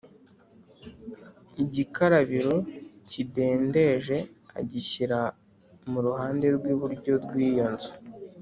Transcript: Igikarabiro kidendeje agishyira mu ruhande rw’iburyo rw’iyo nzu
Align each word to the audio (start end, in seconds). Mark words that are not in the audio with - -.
Igikarabiro 1.63 2.55
kidendeje 3.09 4.17
agishyira 4.59 5.19
mu 5.91 5.99
ruhande 6.05 6.45
rw’iburyo 6.55 7.13
rw’iyo 7.23 7.65
nzu 7.73 7.91